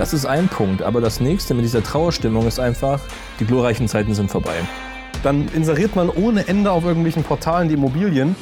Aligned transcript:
Das 0.00 0.14
ist 0.14 0.24
ein 0.24 0.48
Punkt. 0.48 0.82
Aber 0.82 1.02
das 1.02 1.20
nächste 1.20 1.52
mit 1.52 1.62
dieser 1.62 1.82
Trauerstimmung 1.82 2.46
ist 2.46 2.58
einfach, 2.58 3.00
die 3.38 3.44
glorreichen 3.44 3.86
Zeiten 3.86 4.14
sind 4.14 4.30
vorbei. 4.30 4.54
Dann 5.22 5.46
inseriert 5.48 5.94
man 5.94 6.08
ohne 6.08 6.48
Ende 6.48 6.72
auf 6.72 6.84
irgendwelchen 6.84 7.22
Portalen 7.22 7.68
die 7.68 7.74
Immobilien. 7.74 8.34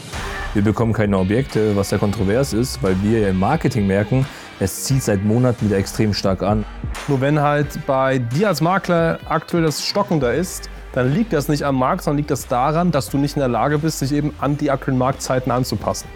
Wir 0.55 0.63
bekommen 0.63 0.93
keine 0.93 1.19
Objekte, 1.19 1.75
was 1.75 1.89
sehr 1.89 1.99
kontrovers 1.99 2.53
ist, 2.53 2.81
weil 2.81 2.95
wir 3.03 3.29
im 3.29 3.41
Marketing 3.41 3.89
merken, 3.89 4.25
es 4.61 4.85
zieht 4.85 5.03
seit 5.03 5.25
Monaten 5.25 5.67
wieder 5.67 5.79
extrem 5.79 6.15
stark 6.15 6.45
an. 6.45 6.65
Nur 7.09 7.21
wenn 7.21 7.41
halt 7.41 7.85
bei 7.89 8.19
dir 8.19 8.47
als 8.47 8.61
Makler 8.61 9.19
aktuell 9.29 9.65
das 9.65 9.85
Stocken 9.85 10.21
da 10.21 10.31
ist, 10.31 10.71
dann 10.93 11.13
liegt 11.13 11.33
das 11.33 11.49
nicht 11.49 11.65
am 11.65 11.75
Markt, 11.75 12.05
sondern 12.05 12.19
liegt 12.19 12.31
das 12.31 12.47
daran, 12.47 12.93
dass 12.93 13.11
du 13.11 13.19
nicht 13.19 13.35
in 13.35 13.41
der 13.41 13.49
Lage 13.49 13.79
bist, 13.79 14.01
dich 14.01 14.13
eben 14.13 14.33
an 14.39 14.57
die 14.57 14.71
aktuellen 14.71 14.99
Marktzeiten 14.99 15.51
anzupassen. 15.51 16.07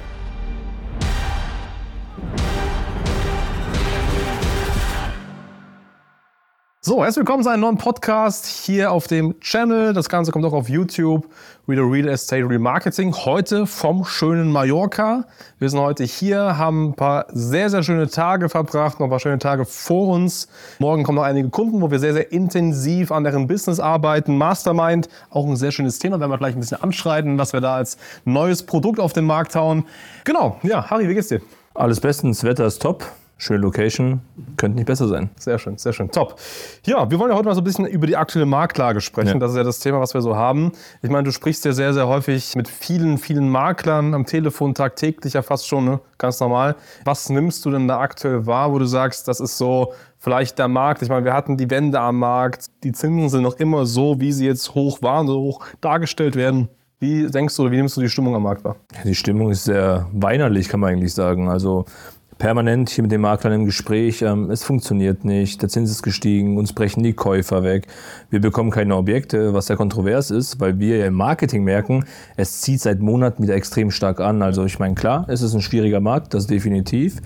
So, 6.85 7.05
herzlich 7.05 7.19
willkommen 7.19 7.45
zu 7.45 7.49
einem 7.49 7.61
neuen 7.61 7.79
Podcast 7.79 8.45
hier 8.45 8.91
auf 8.91 9.07
dem 9.07 9.39
Channel. 9.39 9.93
Das 9.93 10.09
Ganze 10.09 10.33
kommt 10.33 10.45
auch 10.45 10.53
auf 10.53 10.69
YouTube. 10.69 11.29
Wieder 11.69 11.83
Real 11.83 12.09
Estate 12.09 12.43
Remarketing. 12.43 13.15
Heute 13.15 13.69
vom 13.69 14.05
schönen 14.05 14.51
Mallorca. 14.51 15.25
Wir 15.61 15.71
sind 15.71 15.79
heute 15.79 16.03
hier, 16.03 16.59
haben 16.59 16.89
ein 16.89 16.95
paar 16.95 17.27
sehr, 17.29 17.71
sehr 17.71 17.85
schöne 17.85 18.09
Tage 18.09 18.49
verbracht, 18.49 18.99
noch 18.99 19.07
ein 19.07 19.11
paar 19.11 19.21
schöne 19.21 19.39
Tage 19.39 19.65
vor 19.65 20.09
uns. 20.09 20.49
Morgen 20.81 21.05
kommen 21.05 21.15
noch 21.15 21.23
einige 21.23 21.51
Kunden, 21.51 21.81
wo 21.81 21.93
wir 21.93 22.01
sehr, 22.01 22.15
sehr 22.15 22.33
intensiv 22.33 23.13
an 23.13 23.23
deren 23.23 23.47
Business 23.47 23.79
arbeiten. 23.79 24.37
Mastermind, 24.37 25.09
auch 25.31 25.47
ein 25.47 25.55
sehr 25.55 25.71
schönes 25.71 26.01
Thema. 26.01 26.19
Werden 26.19 26.33
wir 26.33 26.39
gleich 26.39 26.57
ein 26.57 26.61
bisschen 26.61 26.83
anschreiten, 26.83 27.39
was 27.39 27.53
wir 27.53 27.61
da 27.61 27.77
als 27.77 27.97
neues 28.25 28.65
Produkt 28.65 28.99
auf 28.99 29.13
den 29.13 29.25
Markt 29.25 29.55
hauen. 29.55 29.85
Genau, 30.25 30.59
ja, 30.65 30.91
Harry, 30.91 31.09
wie 31.09 31.15
geht's 31.15 31.29
dir? 31.29 31.43
Alles 31.75 32.01
bestens, 32.01 32.43
Wetter 32.43 32.67
ist 32.67 32.83
top. 32.83 33.05
Schöne 33.43 33.59
Location, 33.59 34.21
könnte 34.57 34.77
nicht 34.77 34.87
besser 34.87 35.09
sein. 35.09 35.29
Sehr 35.37 35.59
schön, 35.59 35.77
sehr 35.77 35.93
schön. 35.93 36.09
Top. 36.13 36.39
Ja, 36.87 37.11
wir 37.11 37.19
wollen 37.19 37.33
ja 37.33 37.37
heute 37.37 37.49
mal 37.49 37.57
so 37.57 37.61
ein 37.61 37.65
bisschen 37.65 37.87
über 37.87 38.07
die 38.07 38.17
aktuelle 38.17 38.47
Marktlage 38.47 39.01
sprechen. 39.01 39.33
Ja. 39.33 39.39
Das 39.41 39.51
ist 39.51 39.57
ja 39.57 39.65
das 39.65 39.81
Thema, 39.81 39.99
was 39.99 40.15
wir 40.15 40.23
so 40.23 40.37
haben. 40.37 40.71
Ich 41.03 41.11
meine, 41.11 41.25
du 41.25 41.33
sprichst 41.33 41.65
ja 41.65 41.73
sehr, 41.73 41.93
sehr 41.93 42.07
häufig 42.07 42.55
mit 42.55 42.69
vielen, 42.69 43.19
vielen 43.19 43.49
Maklern 43.49 44.15
am 44.15 44.27
Telefon 44.27 44.75
tagtäglich 44.75 45.33
ja 45.33 45.43
fast 45.43 45.67
schon, 45.67 45.85
ne? 45.87 46.01
ganz 46.19 46.39
normal. 46.39 46.77
Was 47.05 47.31
nimmst 47.31 47.65
du 47.65 47.73
denn 47.73 47.89
da 47.89 47.99
aktuell 47.99 48.47
wahr, 48.47 48.73
wo 48.73 48.79
du 48.79 48.85
sagst, 48.85 49.27
das 49.27 49.41
ist 49.41 49.59
so 49.59 49.93
vielleicht 50.21 50.61
der 50.61 50.69
Markt? 50.69 51.03
Ich 51.03 51.09
meine, 51.09 51.25
wir 51.25 51.33
hatten 51.33 51.57
die 51.57 51.69
Wende 51.69 51.99
am 51.99 52.21
Markt. 52.21 52.67
Die 52.85 52.93
Zinsen 52.93 53.29
sind 53.29 53.43
noch 53.43 53.57
immer 53.57 53.87
so, 53.87 54.21
wie 54.21 54.31
sie 54.31 54.47
jetzt 54.47 54.77
hoch 54.77 55.03
waren, 55.03 55.27
so 55.27 55.41
hoch 55.41 55.67
dargestellt 55.81 56.37
werden. 56.37 56.69
Wie 57.01 57.29
denkst 57.29 57.57
du 57.57 57.63
oder 57.63 57.73
wie 57.73 57.79
nimmst 57.79 57.97
du 57.97 58.03
die 58.03 58.09
Stimmung 58.09 58.37
am 58.37 58.45
Markt 58.45 58.63
wahr? 58.63 58.77
Die 59.03 59.17
Stimmung 59.17 59.51
ist 59.51 59.65
sehr 59.65 60.07
weinerlich, 60.13 60.69
kann 60.69 60.79
man 60.79 60.93
eigentlich 60.93 61.13
sagen. 61.13 61.49
Also 61.49 61.87
permanent 62.43 62.91
hier 62.91 63.03
mit 63.03 63.13
den 63.13 63.21
Maklern 63.21 63.53
im 63.53 63.67
Gespräch, 63.67 64.21
ähm, 64.21 64.51
es 64.51 64.65
funktioniert 64.65 65.25
nicht, 65.25 65.63
der 65.63 65.69
Zins 65.69 65.93
ist 65.93 66.03
gestiegen, 66.03 66.59
uns 66.59 66.73
brechen 66.73 67.05
die 67.05 67.13
Käufer 67.13 67.63
weg, 67.63 67.87
wir 68.31 68.41
bekommen 68.41 68.73
keine 68.73 68.97
Objekte, 68.97 69.55
was 69.55 69.69
sehr 69.69 69.77
kontrovers 69.77 70.33
ist, 70.33 70.59
weil 70.59 70.81
wir 70.81 70.97
ja 70.97 71.07
im 71.07 71.15
Marketing 71.15 71.63
merken, 71.63 72.05
es 72.37 72.61
zieht 72.61 72.81
seit 72.81 72.99
Monaten 72.99 73.45
wieder 73.45 73.55
extrem 73.55 73.93
stark 73.93 74.21
an. 74.21 74.43
Also 74.43 74.65
ich 74.65 74.81
meine, 74.81 74.97
klar, 74.97 75.25
es 75.29 75.41
ist 75.41 75.55
ein 75.55 75.61
schwieriger 75.61 76.01
Markt, 76.01 76.35
das 76.35 76.49
definitiv, 76.49 77.21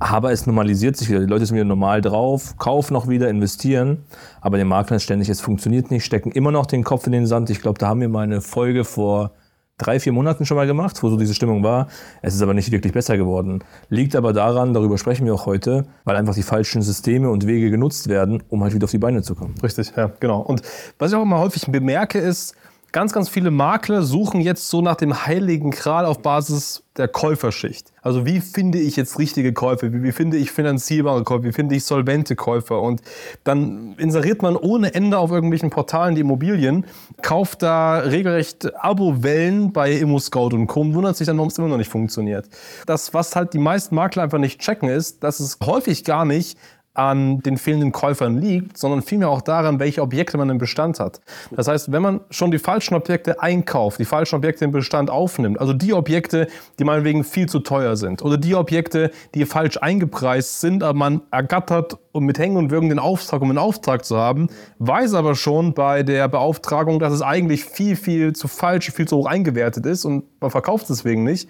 aber 0.00 0.32
es 0.32 0.44
normalisiert 0.44 0.96
sich 0.96 1.08
wieder. 1.08 1.20
Die 1.20 1.26
Leute 1.26 1.46
sind 1.46 1.54
wieder 1.54 1.64
normal 1.64 2.00
drauf, 2.00 2.56
kaufen 2.58 2.94
noch 2.94 3.06
wieder, 3.06 3.28
investieren, 3.28 3.98
aber 4.40 4.58
den 4.58 4.66
Maklern 4.66 4.98
ständig, 4.98 5.28
es 5.28 5.40
funktioniert 5.40 5.92
nicht, 5.92 6.04
stecken 6.04 6.32
immer 6.32 6.50
noch 6.50 6.66
den 6.66 6.82
Kopf 6.82 7.06
in 7.06 7.12
den 7.12 7.28
Sand. 7.28 7.48
Ich 7.50 7.60
glaube, 7.60 7.78
da 7.78 7.86
haben 7.86 8.00
wir 8.00 8.08
mal 8.08 8.24
eine 8.24 8.40
Folge 8.40 8.82
vor 8.82 9.30
drei, 9.78 10.00
vier 10.00 10.12
Monaten 10.12 10.44
schon 10.44 10.56
mal 10.56 10.66
gemacht, 10.66 11.02
wo 11.02 11.08
so 11.08 11.16
diese 11.16 11.34
Stimmung 11.34 11.62
war. 11.62 11.88
Es 12.20 12.34
ist 12.34 12.42
aber 12.42 12.54
nicht 12.54 12.70
wirklich 12.70 12.92
besser 12.92 13.16
geworden. 13.16 13.64
Liegt 13.88 14.16
aber 14.16 14.32
daran, 14.32 14.74
darüber 14.74 14.98
sprechen 14.98 15.24
wir 15.24 15.34
auch 15.34 15.46
heute, 15.46 15.86
weil 16.04 16.16
einfach 16.16 16.34
die 16.34 16.42
falschen 16.42 16.82
Systeme 16.82 17.30
und 17.30 17.46
Wege 17.46 17.70
genutzt 17.70 18.08
werden, 18.08 18.42
um 18.48 18.62
halt 18.62 18.74
wieder 18.74 18.84
auf 18.84 18.90
die 18.90 18.98
Beine 18.98 19.22
zu 19.22 19.34
kommen. 19.34 19.54
Richtig, 19.62 19.92
ja, 19.96 20.10
genau. 20.20 20.40
Und 20.40 20.62
was 20.98 21.12
ich 21.12 21.16
auch 21.16 21.22
immer 21.22 21.38
häufig 21.38 21.66
bemerke, 21.66 22.18
ist, 22.18 22.54
Ganz, 22.90 23.12
ganz 23.12 23.28
viele 23.28 23.50
Makler 23.50 24.02
suchen 24.02 24.40
jetzt 24.40 24.68
so 24.70 24.80
nach 24.80 24.96
dem 24.96 25.26
heiligen 25.26 25.70
Kral 25.70 26.06
auf 26.06 26.20
Basis 26.20 26.84
der 26.96 27.06
Käuferschicht. 27.06 27.92
Also 28.00 28.24
wie 28.24 28.40
finde 28.40 28.78
ich 28.78 28.96
jetzt 28.96 29.18
richtige 29.18 29.52
Käufer? 29.52 29.92
Wie, 29.92 30.02
wie, 30.02 30.12
finde 30.12 30.38
ich 30.38 30.50
finanzierbare 30.50 31.22
Käufer? 31.22 31.44
Wie 31.44 31.52
finde 31.52 31.74
ich 31.74 31.84
solvente 31.84 32.34
Käufer? 32.34 32.80
Und 32.80 33.02
dann 33.44 33.94
inseriert 33.98 34.40
man 34.40 34.56
ohne 34.56 34.94
Ende 34.94 35.18
auf 35.18 35.30
irgendwelchen 35.30 35.68
Portalen 35.68 36.14
die 36.14 36.22
Immobilien, 36.22 36.86
kauft 37.20 37.62
da 37.62 37.98
regelrecht 37.98 38.74
Abo-Wellen 38.76 39.72
bei 39.72 39.92
ImmoScout 39.92 40.54
und 40.54 40.66
Co. 40.66 40.80
und 40.80 40.94
wundert 40.94 41.16
sich 41.16 41.26
dann, 41.26 41.36
warum 41.36 41.48
es 41.48 41.58
immer 41.58 41.68
noch 41.68 41.76
nicht 41.76 41.90
funktioniert. 41.90 42.48
Das, 42.86 43.12
was 43.12 43.36
halt 43.36 43.52
die 43.52 43.58
meisten 43.58 43.94
Makler 43.94 44.22
einfach 44.22 44.38
nicht 44.38 44.60
checken, 44.60 44.88
ist, 44.88 45.22
dass 45.22 45.40
es 45.40 45.58
häufig 45.62 46.04
gar 46.04 46.24
nicht 46.24 46.58
an 46.98 47.38
den 47.40 47.56
fehlenden 47.56 47.92
Käufern 47.92 48.38
liegt, 48.38 48.76
sondern 48.76 49.02
vielmehr 49.02 49.28
auch 49.28 49.40
daran, 49.40 49.78
welche 49.78 50.02
Objekte 50.02 50.36
man 50.36 50.50
im 50.50 50.58
Bestand 50.58 50.98
hat. 50.98 51.20
Das 51.52 51.68
heißt, 51.68 51.92
wenn 51.92 52.02
man 52.02 52.20
schon 52.30 52.50
die 52.50 52.58
falschen 52.58 52.94
Objekte 52.94 53.40
einkauft, 53.40 54.00
die 54.00 54.04
falschen 54.04 54.34
Objekte 54.34 54.64
im 54.64 54.72
Bestand 54.72 55.08
aufnimmt, 55.08 55.60
also 55.60 55.72
die 55.72 55.94
Objekte, 55.94 56.48
die 56.78 56.84
meinetwegen 56.84 57.22
viel 57.22 57.48
zu 57.48 57.60
teuer 57.60 57.96
sind 57.96 58.22
oder 58.22 58.36
die 58.36 58.56
Objekte, 58.56 59.12
die 59.34 59.46
falsch 59.46 59.76
eingepreist 59.80 60.60
sind, 60.60 60.82
aber 60.82 60.98
man 60.98 61.22
ergattert 61.30 61.98
und 62.10 62.24
mit 62.24 62.38
Hängen 62.38 62.56
und 62.56 62.72
Würgen 62.72 62.88
den 62.88 62.98
Auftrag, 62.98 63.42
um 63.42 63.50
einen 63.50 63.58
Auftrag 63.58 64.04
zu 64.04 64.16
haben, 64.16 64.48
weiß 64.80 65.14
aber 65.14 65.36
schon 65.36 65.74
bei 65.74 66.02
der 66.02 66.26
Beauftragung, 66.26 66.98
dass 66.98 67.12
es 67.12 67.22
eigentlich 67.22 67.64
viel, 67.64 67.94
viel 67.94 68.32
zu 68.32 68.48
falsch, 68.48 68.90
viel 68.90 69.06
zu 69.06 69.18
hoch 69.18 69.26
eingewertet 69.26 69.86
ist 69.86 70.04
und 70.04 70.24
man 70.40 70.50
verkauft 70.50 70.90
es 70.90 70.96
deswegen 70.96 71.22
nicht 71.22 71.48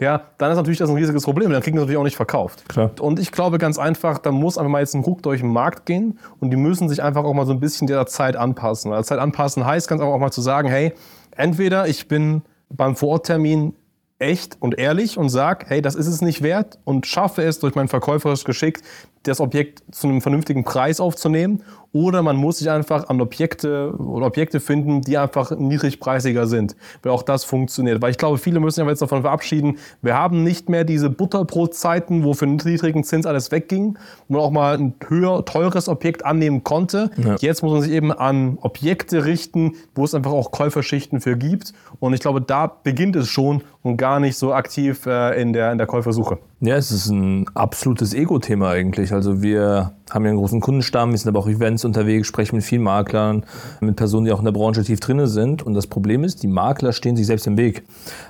ja, 0.00 0.22
dann 0.38 0.50
ist 0.50 0.56
natürlich 0.56 0.78
das 0.78 0.90
ein 0.90 0.96
riesiges 0.96 1.24
Problem. 1.24 1.50
Dann 1.50 1.62
kriegen 1.62 1.76
sie 1.76 1.80
natürlich 1.80 1.98
auch 1.98 2.04
nicht 2.04 2.16
verkauft. 2.16 2.68
Klar. 2.68 2.90
Und 3.00 3.18
ich 3.18 3.32
glaube 3.32 3.58
ganz 3.58 3.78
einfach, 3.78 4.18
da 4.18 4.30
muss 4.30 4.58
einfach 4.58 4.70
mal 4.70 4.80
ein 4.94 5.02
Ruck 5.02 5.22
durch 5.22 5.40
den 5.40 5.52
Markt 5.52 5.86
gehen 5.86 6.18
und 6.40 6.50
die 6.50 6.56
müssen 6.56 6.88
sich 6.88 7.02
einfach 7.02 7.24
auch 7.24 7.34
mal 7.34 7.46
so 7.46 7.52
ein 7.52 7.60
bisschen 7.60 7.86
der 7.86 8.06
Zeit 8.06 8.36
anpassen. 8.36 8.90
Weil 8.90 9.04
Zeit 9.04 9.18
anpassen 9.18 9.64
heißt 9.64 9.88
ganz 9.88 10.00
einfach 10.00 10.14
auch 10.14 10.20
mal 10.20 10.30
zu 10.30 10.40
sagen, 10.40 10.68
hey, 10.68 10.92
entweder 11.36 11.88
ich 11.88 12.08
bin 12.08 12.42
beim 12.68 12.96
Vororttermin 12.96 13.74
echt 14.18 14.56
und 14.60 14.78
ehrlich 14.78 15.18
und 15.18 15.28
sage, 15.28 15.66
hey, 15.68 15.82
das 15.82 15.94
ist 15.94 16.06
es 16.06 16.22
nicht 16.22 16.42
wert 16.42 16.78
und 16.84 17.06
schaffe 17.06 17.42
es 17.42 17.58
durch 17.58 17.74
mein 17.74 17.88
verkäuferisches 17.88 18.44
Geschick, 18.44 18.80
das 19.28 19.40
Objekt 19.40 19.82
zu 19.90 20.06
einem 20.08 20.20
vernünftigen 20.20 20.64
Preis 20.64 21.00
aufzunehmen. 21.00 21.62
Oder 21.92 22.22
man 22.22 22.36
muss 22.36 22.58
sich 22.58 22.68
einfach 22.68 23.08
an 23.08 23.20
Objekte 23.22 23.94
oder 23.96 24.26
Objekte 24.26 24.60
finden, 24.60 25.00
die 25.00 25.16
einfach 25.16 25.52
niedrigpreisiger 25.56 26.46
sind. 26.46 26.76
Weil 27.02 27.12
auch 27.12 27.22
das 27.22 27.44
funktioniert. 27.44 28.02
Weil 28.02 28.10
ich 28.10 28.18
glaube, 28.18 28.36
viele 28.36 28.60
müssen 28.60 28.80
sich 28.80 28.86
jetzt 28.86 29.00
davon 29.00 29.22
verabschieden, 29.22 29.78
wir 30.02 30.14
haben 30.14 30.42
nicht 30.42 30.68
mehr 30.68 30.84
diese 30.84 31.08
Butterbrotzeiten, 31.08 32.22
wo 32.22 32.34
für 32.34 32.44
einen 32.44 32.60
niedrigen 32.62 33.02
Zins 33.02 33.24
alles 33.24 33.50
wegging, 33.50 33.98
wo 34.28 34.34
man 34.34 34.42
auch 34.42 34.50
mal 34.50 34.76
ein 34.76 34.94
höher, 35.08 35.44
teures 35.46 35.88
Objekt 35.88 36.26
annehmen 36.26 36.64
konnte. 36.64 37.10
Ja. 37.16 37.36
Jetzt 37.40 37.62
muss 37.62 37.72
man 37.72 37.82
sich 37.82 37.92
eben 37.92 38.12
an 38.12 38.58
Objekte 38.60 39.24
richten, 39.24 39.72
wo 39.94 40.04
es 40.04 40.14
einfach 40.14 40.32
auch 40.32 40.50
Käuferschichten 40.50 41.22
für 41.22 41.36
gibt. 41.36 41.72
Und 41.98 42.12
ich 42.12 42.20
glaube, 42.20 42.42
da 42.42 42.66
beginnt 42.66 43.16
es 43.16 43.28
schon 43.28 43.62
und 43.82 43.96
gar 43.96 44.20
nicht 44.20 44.36
so 44.36 44.52
aktiv 44.52 45.06
äh, 45.06 45.40
in, 45.40 45.54
der, 45.54 45.72
in 45.72 45.78
der 45.78 45.86
Käufersuche. 45.86 46.38
Ja, 46.60 46.76
es 46.76 46.90
ist 46.90 47.10
ein 47.10 47.44
absolutes 47.54 48.14
Ego-Thema 48.14 48.70
eigentlich. 48.70 49.12
Also 49.12 49.42
wir 49.42 49.92
haben 50.08 50.24
ja 50.24 50.30
einen 50.30 50.38
großen 50.38 50.62
Kundenstamm, 50.62 51.10
wir 51.10 51.18
sind 51.18 51.28
aber 51.28 51.38
auch 51.38 51.48
Events 51.48 51.84
unterwegs, 51.84 52.26
sprechen 52.26 52.56
mit 52.56 52.64
vielen 52.64 52.82
Maklern, 52.82 53.44
mit 53.80 53.96
Personen, 53.96 54.24
die 54.24 54.32
auch 54.32 54.38
in 54.38 54.46
der 54.46 54.52
Branche 54.52 54.82
tief 54.82 54.98
drin 54.98 55.26
sind. 55.26 55.62
Und 55.62 55.74
das 55.74 55.86
Problem 55.86 56.24
ist, 56.24 56.42
die 56.42 56.46
Makler 56.46 56.94
stehen 56.94 57.14
sich 57.14 57.26
selbst 57.26 57.46
im 57.46 57.58
Weg. 57.58 57.82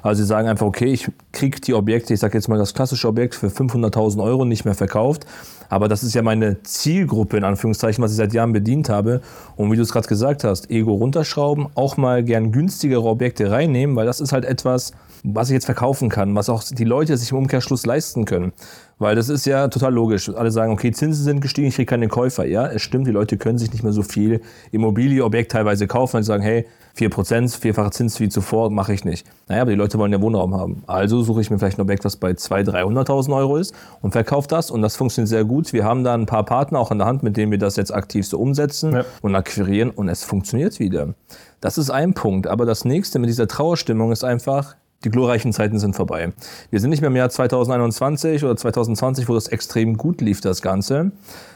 Also 0.02 0.22
sie 0.22 0.26
sagen 0.26 0.48
einfach, 0.48 0.66
okay, 0.66 0.86
ich 0.86 1.08
kriege 1.30 1.60
die 1.60 1.72
Objekte, 1.72 2.14
ich 2.14 2.18
sage 2.18 2.36
jetzt 2.36 2.48
mal 2.48 2.58
das 2.58 2.74
klassische 2.74 3.06
Objekt 3.06 3.36
für 3.36 3.46
500.000 3.46 4.20
Euro 4.20 4.44
nicht 4.44 4.64
mehr 4.64 4.74
verkauft. 4.74 5.24
Aber 5.68 5.86
das 5.86 6.02
ist 6.02 6.14
ja 6.14 6.22
meine 6.22 6.64
Zielgruppe, 6.64 7.36
in 7.36 7.44
Anführungszeichen, 7.44 8.02
was 8.02 8.10
ich 8.10 8.16
seit 8.16 8.32
Jahren 8.32 8.52
bedient 8.52 8.88
habe. 8.88 9.20
Und 9.54 9.70
wie 9.70 9.76
du 9.76 9.82
es 9.82 9.92
gerade 9.92 10.08
gesagt 10.08 10.42
hast, 10.42 10.68
Ego 10.68 10.94
runterschrauben, 10.94 11.68
auch 11.76 11.96
mal 11.96 12.24
gern 12.24 12.50
günstigere 12.50 13.04
Objekte 13.04 13.52
reinnehmen, 13.52 13.94
weil 13.94 14.06
das 14.06 14.18
ist 14.18 14.32
halt 14.32 14.44
etwas, 14.44 14.94
was 15.26 15.48
ich 15.48 15.54
jetzt 15.54 15.66
verkaufen 15.66 16.08
kann, 16.08 16.34
was 16.34 16.48
auch 16.48 16.62
die 16.62 16.84
Leute 16.84 17.16
sich 17.16 17.32
im 17.32 17.38
Umkehrschluss 17.38 17.84
leisten 17.84 18.24
können. 18.24 18.52
Weil 18.98 19.14
das 19.14 19.28
ist 19.28 19.44
ja 19.44 19.68
total 19.68 19.92
logisch. 19.92 20.30
Alle 20.30 20.50
sagen, 20.50 20.72
okay, 20.72 20.90
Zinsen 20.90 21.24
sind 21.24 21.40
gestiegen, 21.40 21.68
ich 21.68 21.74
kriege 21.74 21.86
keine 21.86 22.08
Käufer. 22.08 22.46
Ja, 22.46 22.66
es 22.66 22.80
stimmt, 22.80 23.06
die 23.06 23.10
Leute 23.10 23.36
können 23.36 23.58
sich 23.58 23.70
nicht 23.72 23.82
mehr 23.82 23.92
so 23.92 24.02
viel 24.02 24.40
Immobilieobjekt 24.70 25.52
teilweise 25.52 25.86
kaufen, 25.86 26.14
weil 26.14 26.22
sie 26.22 26.28
sagen, 26.28 26.42
hey, 26.42 26.66
4%, 26.96 27.60
vierfache 27.60 27.90
Zins 27.90 28.20
wie 28.20 28.30
zuvor, 28.30 28.70
mache 28.70 28.94
ich 28.94 29.04
nicht. 29.04 29.26
Naja, 29.48 29.62
aber 29.62 29.72
die 29.72 29.76
Leute 29.76 29.98
wollen 29.98 30.12
ja 30.12 30.22
Wohnraum 30.22 30.54
haben. 30.54 30.82
Also 30.86 31.22
suche 31.22 31.42
ich 31.42 31.50
mir 31.50 31.58
vielleicht 31.58 31.78
ein 31.78 31.82
Objekt, 31.82 32.06
was 32.06 32.16
bei 32.16 32.30
200.000, 32.30 33.06
300.000 33.06 33.36
Euro 33.36 33.56
ist 33.58 33.74
und 34.00 34.12
verkaufe 34.12 34.48
das. 34.48 34.70
Und 34.70 34.80
das 34.80 34.96
funktioniert 34.96 35.28
sehr 35.28 35.44
gut. 35.44 35.74
Wir 35.74 35.84
haben 35.84 36.04
da 36.04 36.14
ein 36.14 36.24
paar 36.24 36.44
Partner 36.44 36.78
auch 36.78 36.90
an 36.90 36.98
der 36.98 37.06
Hand, 37.06 37.22
mit 37.22 37.36
denen 37.36 37.50
wir 37.50 37.58
das 37.58 37.76
jetzt 37.76 37.92
aktiv 37.92 38.26
so 38.26 38.38
umsetzen 38.38 38.92
ja. 38.94 39.04
und 39.20 39.34
akquirieren. 39.34 39.90
Und 39.90 40.08
es 40.08 40.24
funktioniert 40.24 40.78
wieder. 40.78 41.14
Das 41.60 41.76
ist 41.76 41.90
ein 41.90 42.14
Punkt. 42.14 42.46
Aber 42.46 42.64
das 42.64 42.86
nächste 42.86 43.18
mit 43.18 43.28
dieser 43.28 43.46
Trauerstimmung 43.46 44.10
ist 44.10 44.24
einfach, 44.24 44.76
die 45.06 45.10
glorreichen 45.10 45.52
Zeiten 45.52 45.78
sind 45.78 45.94
vorbei. 45.94 46.32
Wir 46.70 46.80
sind 46.80 46.90
nicht 46.90 47.00
mehr 47.00 47.10
im 47.10 47.16
Jahr 47.16 47.30
2021 47.30 48.42
oder 48.42 48.56
2020, 48.56 49.28
wo 49.28 49.34
das 49.34 49.46
extrem 49.46 49.96
gut 49.96 50.20
lief, 50.20 50.40
das 50.40 50.62
Ganze. 50.62 51.12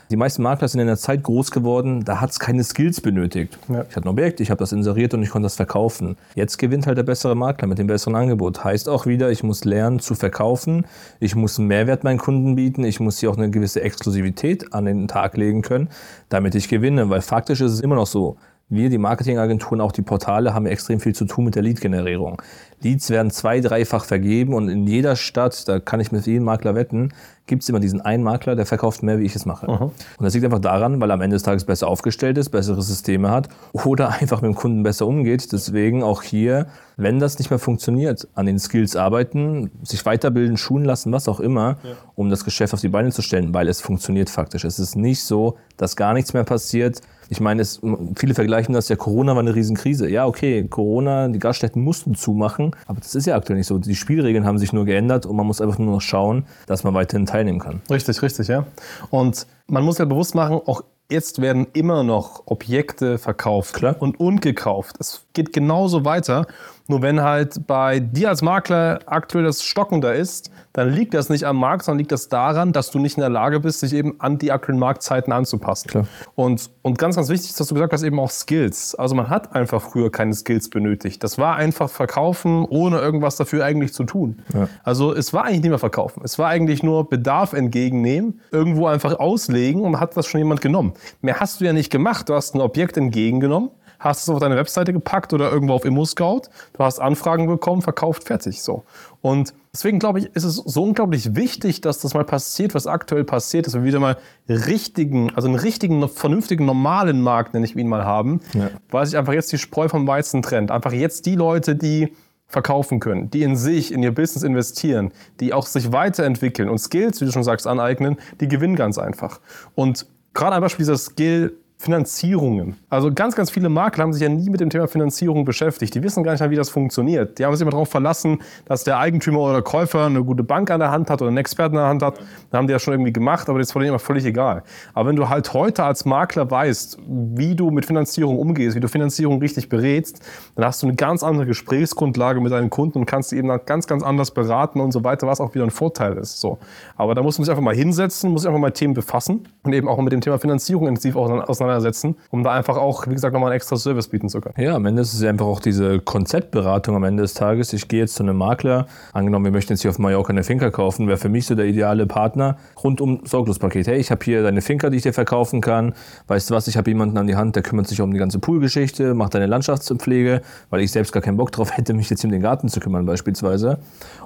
Die 0.08 0.16
meisten 0.16 0.42
Makler 0.42 0.68
sind 0.68 0.80
in 0.80 0.86
der 0.86 0.96
Zeit 0.96 1.24
groß 1.24 1.50
geworden, 1.50 2.04
da 2.04 2.20
hat 2.20 2.30
es 2.30 2.38
keine 2.38 2.62
Skills 2.62 3.00
benötigt. 3.00 3.58
Ja. 3.68 3.84
Ich 3.88 3.96
hatte 3.96 4.06
ein 4.06 4.08
Objekt, 4.08 4.38
ich 4.40 4.50
habe 4.50 4.58
das 4.58 4.70
inseriert 4.70 5.14
und 5.14 5.22
ich 5.24 5.30
konnte 5.30 5.46
das 5.46 5.56
verkaufen. 5.56 6.16
Jetzt 6.36 6.58
gewinnt 6.58 6.86
halt 6.86 6.96
der 6.96 7.02
bessere 7.02 7.34
Makler 7.34 7.66
mit 7.66 7.78
dem 7.78 7.88
besseren 7.88 8.14
Angebot. 8.14 8.62
Heißt 8.62 8.88
auch 8.88 9.06
wieder, 9.06 9.32
ich 9.32 9.42
muss 9.42 9.64
lernen 9.64 9.98
zu 9.98 10.14
verkaufen, 10.14 10.86
ich 11.18 11.34
muss 11.34 11.58
einen 11.58 11.66
Mehrwert 11.66 12.04
meinen 12.04 12.18
Kunden 12.18 12.54
bieten, 12.54 12.84
ich 12.84 13.00
muss 13.00 13.18
hier 13.18 13.30
auch 13.30 13.36
eine 13.36 13.50
gewisse 13.50 13.82
Exklusivität 13.82 14.72
an 14.72 14.84
den 14.84 15.08
Tag 15.08 15.36
legen 15.36 15.62
können, 15.62 15.88
damit 16.28 16.54
ich 16.54 16.68
gewinne. 16.68 17.10
Weil 17.10 17.20
faktisch 17.20 17.60
ist 17.60 17.72
es 17.72 17.80
immer 17.80 17.96
noch 17.96 18.06
so, 18.06 18.36
wir, 18.72 18.88
die 18.88 18.98
Marketingagenturen, 18.98 19.80
auch 19.80 19.90
die 19.90 20.02
Portale, 20.02 20.54
haben 20.54 20.66
extrem 20.66 21.00
viel 21.00 21.12
zu 21.12 21.24
tun 21.24 21.44
mit 21.44 21.56
der 21.56 21.62
Lead-Generierung. 21.62 22.40
Leads 22.82 23.10
werden 23.10 23.30
zwei-, 23.30 23.60
dreifach 23.60 24.04
vergeben 24.04 24.54
und 24.54 24.68
in 24.68 24.86
jeder 24.86 25.16
Stadt, 25.16 25.68
da 25.68 25.80
kann 25.80 26.00
ich 26.00 26.12
mit 26.12 26.26
jedem 26.26 26.44
Makler 26.44 26.74
wetten, 26.74 27.12
gibt 27.50 27.64
es 27.64 27.68
immer 27.68 27.80
diesen 27.80 28.00
einen 28.00 28.22
Makler, 28.22 28.54
der 28.54 28.64
verkauft 28.64 29.02
mehr, 29.02 29.18
wie 29.18 29.24
ich 29.24 29.34
es 29.34 29.44
mache. 29.44 29.66
Mhm. 29.66 29.82
Und 29.82 29.92
das 30.20 30.32
liegt 30.34 30.44
einfach 30.44 30.60
daran, 30.60 31.00
weil 31.00 31.10
er 31.10 31.14
am 31.14 31.20
Ende 31.20 31.34
des 31.34 31.42
Tages 31.42 31.64
besser 31.64 31.88
aufgestellt 31.88 32.38
ist, 32.38 32.50
bessere 32.50 32.80
Systeme 32.80 33.30
hat 33.30 33.48
oder 33.72 34.08
einfach 34.20 34.40
mit 34.40 34.52
dem 34.52 34.54
Kunden 34.54 34.82
besser 34.84 35.06
umgeht. 35.06 35.52
Deswegen 35.52 36.02
auch 36.02 36.22
hier, 36.22 36.68
wenn 36.96 37.18
das 37.18 37.38
nicht 37.38 37.50
mehr 37.50 37.58
funktioniert, 37.58 38.28
an 38.34 38.46
den 38.46 38.58
Skills 38.58 38.94
arbeiten, 38.94 39.70
sich 39.82 40.06
weiterbilden, 40.06 40.56
schulen 40.56 40.84
lassen, 40.84 41.12
was 41.12 41.28
auch 41.28 41.40
immer, 41.40 41.78
ja. 41.82 41.90
um 42.14 42.30
das 42.30 42.44
Geschäft 42.44 42.72
auf 42.72 42.80
die 42.80 42.88
Beine 42.88 43.10
zu 43.10 43.20
stellen, 43.20 43.52
weil 43.52 43.68
es 43.68 43.80
funktioniert 43.80 44.30
faktisch. 44.30 44.64
Es 44.64 44.78
ist 44.78 44.94
nicht 44.94 45.24
so, 45.24 45.56
dass 45.76 45.96
gar 45.96 46.14
nichts 46.14 46.32
mehr 46.32 46.44
passiert. 46.44 47.00
Ich 47.30 47.40
meine, 47.40 47.62
es, 47.62 47.80
viele 48.16 48.34
vergleichen 48.34 48.74
das 48.74 48.88
ja, 48.88 48.96
Corona 48.96 49.32
war 49.32 49.40
eine 49.40 49.54
Riesenkrise. 49.54 50.08
Ja, 50.08 50.26
okay, 50.26 50.66
Corona, 50.68 51.28
die 51.28 51.38
Gaststätten 51.38 51.82
mussten 51.82 52.14
zumachen, 52.14 52.69
aber 52.86 53.00
das 53.00 53.14
ist 53.14 53.26
ja 53.26 53.36
aktuell 53.36 53.58
nicht 53.58 53.66
so. 53.66 53.78
Die 53.78 53.94
Spielregeln 53.94 54.44
haben 54.44 54.58
sich 54.58 54.72
nur 54.72 54.84
geändert 54.84 55.26
und 55.26 55.36
man 55.36 55.46
muss 55.46 55.60
einfach 55.60 55.78
nur 55.78 55.92
noch 55.94 56.00
schauen, 56.00 56.44
dass 56.66 56.84
man 56.84 56.94
weiterhin 56.94 57.26
teilnehmen 57.26 57.58
kann. 57.58 57.80
Richtig, 57.90 58.22
richtig, 58.22 58.48
ja. 58.48 58.66
Und 59.10 59.46
man 59.66 59.84
muss 59.84 59.98
ja 59.98 60.04
bewusst 60.04 60.34
machen, 60.34 60.60
auch 60.66 60.82
jetzt 61.10 61.40
werden 61.40 61.66
immer 61.72 62.02
noch 62.02 62.42
Objekte 62.46 63.18
verkauft 63.18 63.74
Klar. 63.74 63.96
und 63.98 64.18
ungekauft. 64.20 64.96
Es 65.00 65.26
geht 65.32 65.52
genauso 65.52 66.04
weiter. 66.04 66.46
Nur 66.90 67.02
wenn 67.02 67.22
halt 67.22 67.68
bei 67.68 68.00
dir 68.00 68.30
als 68.30 68.42
Makler 68.42 68.98
aktuell 69.06 69.44
das 69.44 69.62
Stocken 69.62 70.00
da 70.00 70.10
ist, 70.10 70.50
dann 70.72 70.90
liegt 70.90 71.14
das 71.14 71.28
nicht 71.28 71.44
am 71.44 71.56
Markt, 71.56 71.84
sondern 71.84 71.98
liegt 71.98 72.10
das 72.10 72.28
daran, 72.28 72.72
dass 72.72 72.90
du 72.90 72.98
nicht 72.98 73.16
in 73.16 73.20
der 73.20 73.30
Lage 73.30 73.60
bist, 73.60 73.82
dich 73.82 73.92
eben 73.92 74.16
an 74.18 74.38
die 74.38 74.50
aktuellen 74.50 74.80
Marktzeiten 74.80 75.32
anzupassen. 75.32 75.86
Klar. 75.86 76.08
Und, 76.34 76.68
und 76.82 76.98
ganz, 76.98 77.14
ganz 77.14 77.28
wichtig 77.28 77.50
ist, 77.50 77.60
dass 77.60 77.68
du 77.68 77.74
gesagt 77.74 77.92
hast, 77.92 78.02
eben 78.02 78.18
auch 78.18 78.30
Skills. 78.30 78.96
Also 78.96 79.14
man 79.14 79.30
hat 79.30 79.54
einfach 79.54 79.80
früher 79.80 80.10
keine 80.10 80.34
Skills 80.34 80.68
benötigt. 80.68 81.22
Das 81.22 81.38
war 81.38 81.54
einfach 81.54 81.88
verkaufen, 81.88 82.64
ohne 82.68 82.98
irgendwas 82.98 83.36
dafür 83.36 83.64
eigentlich 83.64 83.92
zu 83.92 84.02
tun. 84.02 84.42
Ja. 84.52 84.68
Also 84.82 85.14
es 85.14 85.32
war 85.32 85.44
eigentlich 85.44 85.60
nicht 85.60 85.70
mehr 85.70 85.78
verkaufen. 85.78 86.22
Es 86.24 86.40
war 86.40 86.48
eigentlich 86.48 86.82
nur 86.82 87.08
Bedarf 87.08 87.52
entgegennehmen, 87.52 88.40
irgendwo 88.50 88.88
einfach 88.88 89.20
auslegen 89.20 89.82
und 89.82 90.00
hat 90.00 90.16
das 90.16 90.26
schon 90.26 90.38
jemand 90.38 90.60
genommen. 90.60 90.94
Mehr 91.22 91.38
hast 91.38 91.60
du 91.60 91.66
ja 91.66 91.72
nicht 91.72 91.90
gemacht. 91.92 92.28
Du 92.28 92.34
hast 92.34 92.56
ein 92.56 92.60
Objekt 92.60 92.96
entgegengenommen 92.96 93.70
hast 94.00 94.22
es 94.22 94.28
auf 94.28 94.40
deine 94.40 94.56
Webseite 94.56 94.92
gepackt 94.92 95.32
oder 95.32 95.52
irgendwo 95.52 95.74
auf 95.74 95.84
ImmoScout, 95.84 96.42
du 96.72 96.84
hast 96.84 96.98
Anfragen 96.98 97.46
bekommen, 97.46 97.82
verkauft, 97.82 98.24
fertig. 98.24 98.62
So. 98.62 98.82
Und 99.20 99.54
deswegen 99.72 99.98
glaube 99.98 100.18
ich, 100.18 100.34
ist 100.34 100.44
es 100.44 100.56
so 100.56 100.82
unglaublich 100.82 101.36
wichtig, 101.36 101.82
dass 101.82 102.00
das 102.00 102.14
mal 102.14 102.24
passiert, 102.24 102.74
was 102.74 102.86
aktuell 102.86 103.24
passiert, 103.24 103.66
dass 103.66 103.74
wir 103.74 103.84
wieder 103.84 104.00
mal 104.00 104.16
richtigen, 104.48 105.30
also 105.36 105.46
einen 105.46 105.58
richtigen, 105.58 106.08
vernünftigen, 106.08 106.64
normalen 106.64 107.20
Markt, 107.20 107.54
nenne 107.54 107.66
ich 107.66 107.76
ihn 107.76 107.88
mal, 107.88 108.04
haben, 108.04 108.40
ja. 108.54 108.70
weil 108.90 109.04
sich 109.06 109.18
einfach 109.18 109.34
jetzt 109.34 109.52
die 109.52 109.58
Spreu 109.58 109.88
vom 109.88 110.06
Weizen 110.06 110.42
trennt. 110.42 110.70
Einfach 110.70 110.92
jetzt 110.92 111.26
die 111.26 111.36
Leute, 111.36 111.76
die 111.76 112.14
verkaufen 112.46 112.98
können, 112.98 113.30
die 113.30 113.42
in 113.42 113.54
sich, 113.54 113.92
in 113.92 114.02
ihr 114.02 114.12
Business 114.12 114.42
investieren, 114.42 115.12
die 115.38 115.52
auch 115.52 115.66
sich 115.66 115.92
weiterentwickeln 115.92 116.68
und 116.68 116.78
Skills, 116.78 117.20
wie 117.20 117.26
du 117.26 117.32
schon 117.32 117.44
sagst, 117.44 117.66
aneignen, 117.66 118.16
die 118.40 118.48
gewinnen 118.48 118.74
ganz 118.74 118.98
einfach. 118.98 119.40
Und 119.76 120.06
gerade 120.34 120.56
ein 120.56 120.60
Beispiel 120.60 120.84
dieser 120.84 120.98
Skill 120.98 121.56
Finanzierungen. 121.80 122.76
Also 122.90 123.10
ganz, 123.10 123.34
ganz 123.34 123.50
viele 123.50 123.70
Makler 123.70 124.04
haben 124.04 124.12
sich 124.12 124.20
ja 124.20 124.28
nie 124.28 124.50
mit 124.50 124.60
dem 124.60 124.68
Thema 124.68 124.86
Finanzierung 124.86 125.46
beschäftigt. 125.46 125.94
Die 125.94 126.02
wissen 126.02 126.22
gar 126.22 126.32
nicht 126.32 126.40
mehr, 126.40 126.50
wie 126.50 126.56
das 126.56 126.68
funktioniert. 126.68 127.38
Die 127.38 127.46
haben 127.46 127.54
sich 127.54 127.62
immer 127.62 127.70
darauf 127.70 127.88
verlassen, 127.88 128.42
dass 128.66 128.84
der 128.84 128.98
Eigentümer 128.98 129.38
oder 129.38 129.62
Käufer 129.62 130.04
eine 130.04 130.22
gute 130.22 130.42
Bank 130.42 130.70
an 130.70 130.80
der 130.80 130.90
Hand 130.90 131.08
hat 131.08 131.22
oder 131.22 131.28
einen 131.28 131.38
Experten 131.38 131.78
an 131.78 131.82
der 131.82 131.88
Hand 131.88 132.02
hat. 132.02 132.18
Dann 132.50 132.58
haben 132.58 132.66
die 132.66 132.74
ja 132.74 132.78
schon 132.78 132.92
irgendwie 132.92 133.14
gemacht, 133.14 133.48
aber 133.48 133.58
das 133.58 133.68
ist 133.68 133.72
vor 133.72 133.80
denen 133.80 133.88
immer 133.88 133.98
völlig 133.98 134.26
egal. 134.26 134.62
Aber 134.92 135.08
wenn 135.08 135.16
du 135.16 135.30
halt 135.30 135.54
heute 135.54 135.82
als 135.84 136.04
Makler 136.04 136.50
weißt, 136.50 136.98
wie 137.08 137.54
du 137.54 137.70
mit 137.70 137.86
Finanzierung 137.86 138.38
umgehst, 138.38 138.76
wie 138.76 138.80
du 138.80 138.88
Finanzierung 138.88 139.38
richtig 139.38 139.70
berätst, 139.70 140.20
dann 140.56 140.66
hast 140.66 140.82
du 140.82 140.86
eine 140.86 140.96
ganz 140.96 141.22
andere 141.22 141.46
Gesprächsgrundlage 141.46 142.42
mit 142.42 142.52
deinen 142.52 142.68
Kunden 142.68 142.98
und 142.98 143.06
kannst 143.06 143.30
sie 143.30 143.38
eben 143.38 143.48
ganz, 143.64 143.86
ganz 143.86 144.02
anders 144.02 144.32
beraten 144.32 144.80
und 144.80 144.92
so 144.92 145.02
weiter, 145.02 145.26
was 145.26 145.40
auch 145.40 145.54
wieder 145.54 145.64
ein 145.64 145.70
Vorteil 145.70 146.18
ist. 146.18 146.42
So. 146.42 146.58
Aber 146.98 147.14
da 147.14 147.22
muss 147.22 147.38
man 147.38 147.46
sich 147.46 147.50
einfach 147.50 147.64
mal 147.64 147.74
hinsetzen, 147.74 148.32
muss 148.32 148.42
sich 148.42 148.50
einfach 148.50 148.60
mal 148.60 148.70
Themen 148.70 148.92
befassen 148.92 149.48
und 149.62 149.72
eben 149.72 149.88
auch 149.88 149.96
mit 149.96 150.12
dem 150.12 150.20
Thema 150.20 150.38
Finanzierung 150.38 150.86
intensiv 150.86 151.16
auseinandersetzen 151.16 151.69
auseinandersetzen, 151.70 152.16
um 152.30 152.42
da 152.42 152.52
einfach 152.52 152.76
auch, 152.76 153.06
wie 153.06 153.14
gesagt, 153.14 153.32
nochmal 153.32 153.50
einen 153.50 153.56
extra 153.56 153.76
Service 153.76 154.08
bieten 154.08 154.28
zu 154.28 154.40
können. 154.40 154.54
Ja, 154.58 154.74
am 154.74 154.86
Ende 154.86 155.02
ist 155.02 155.14
es 155.14 155.22
einfach 155.22 155.46
auch 155.46 155.60
diese 155.60 156.00
Konzeptberatung 156.00 156.96
am 156.96 157.04
Ende 157.04 157.22
des 157.22 157.34
Tages. 157.34 157.72
Ich 157.72 157.88
gehe 157.88 158.00
jetzt 158.00 158.14
zu 158.14 158.22
einem 158.22 158.36
Makler, 158.36 158.86
angenommen, 159.12 159.46
wir 159.46 159.52
möchten 159.52 159.72
jetzt 159.72 159.82
hier 159.82 159.90
auf 159.90 159.98
Mallorca 159.98 160.30
eine 160.30 160.44
Finca 160.44 160.70
kaufen, 160.70 161.06
wäre 161.08 161.18
für 161.18 161.28
mich 161.28 161.46
so 161.46 161.54
der 161.54 161.66
ideale 161.66 162.06
Partner 162.06 162.56
rund 162.82 163.00
um 163.00 163.20
Sorglospaket. 163.24 163.86
Hey, 163.86 163.98
ich 163.98 164.10
habe 164.10 164.24
hier 164.24 164.42
deine 164.42 164.62
Finca, 164.62 164.90
die 164.90 164.96
ich 164.96 165.02
dir 165.02 165.12
verkaufen 165.12 165.60
kann. 165.60 165.94
Weißt 166.26 166.50
du 166.50 166.54
was, 166.54 166.68
ich 166.68 166.76
habe 166.76 166.90
jemanden 166.90 167.16
an 167.18 167.26
die 167.26 167.36
Hand, 167.36 167.56
der 167.56 167.62
kümmert 167.62 167.88
sich 167.88 168.00
um 168.00 168.12
die 168.12 168.18
ganze 168.18 168.38
Poolgeschichte, 168.38 169.14
macht 169.14 169.34
deine 169.34 169.46
Landschaftspflege, 169.46 170.42
weil 170.70 170.80
ich 170.80 170.92
selbst 170.92 171.12
gar 171.12 171.22
keinen 171.22 171.36
Bock 171.36 171.52
drauf 171.52 171.70
hätte, 171.76 171.94
mich 171.94 172.10
jetzt 172.10 172.24
um 172.24 172.30
den 172.30 172.42
Garten 172.42 172.68
zu 172.68 172.80
kümmern 172.80 173.06
beispielsweise. 173.06 173.78